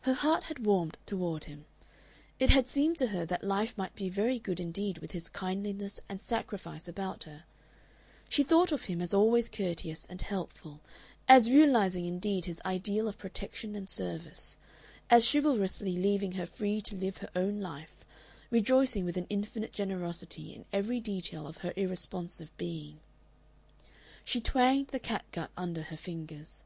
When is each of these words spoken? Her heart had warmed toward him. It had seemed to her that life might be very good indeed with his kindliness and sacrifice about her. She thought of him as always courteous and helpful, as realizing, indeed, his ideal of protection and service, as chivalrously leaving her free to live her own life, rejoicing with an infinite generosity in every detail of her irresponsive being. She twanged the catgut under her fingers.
Her 0.00 0.14
heart 0.14 0.44
had 0.44 0.64
warmed 0.64 0.96
toward 1.04 1.44
him. 1.44 1.66
It 2.40 2.48
had 2.48 2.66
seemed 2.66 2.96
to 2.96 3.08
her 3.08 3.26
that 3.26 3.44
life 3.44 3.76
might 3.76 3.94
be 3.94 4.08
very 4.08 4.38
good 4.38 4.58
indeed 4.58 4.96
with 4.96 5.12
his 5.12 5.28
kindliness 5.28 6.00
and 6.08 6.18
sacrifice 6.22 6.88
about 6.88 7.24
her. 7.24 7.44
She 8.30 8.42
thought 8.42 8.72
of 8.72 8.84
him 8.84 9.02
as 9.02 9.12
always 9.12 9.50
courteous 9.50 10.06
and 10.06 10.22
helpful, 10.22 10.80
as 11.28 11.50
realizing, 11.50 12.06
indeed, 12.06 12.46
his 12.46 12.58
ideal 12.64 13.06
of 13.06 13.18
protection 13.18 13.76
and 13.76 13.86
service, 13.86 14.56
as 15.10 15.28
chivalrously 15.30 15.94
leaving 15.98 16.32
her 16.32 16.46
free 16.46 16.80
to 16.80 16.96
live 16.96 17.18
her 17.18 17.28
own 17.36 17.60
life, 17.60 18.02
rejoicing 18.50 19.04
with 19.04 19.18
an 19.18 19.26
infinite 19.28 19.74
generosity 19.74 20.54
in 20.54 20.64
every 20.72 21.00
detail 21.00 21.46
of 21.46 21.58
her 21.58 21.74
irresponsive 21.76 22.48
being. 22.56 22.98
She 24.24 24.40
twanged 24.40 24.88
the 24.88 24.98
catgut 25.00 25.50
under 25.54 25.82
her 25.82 25.98
fingers. 25.98 26.64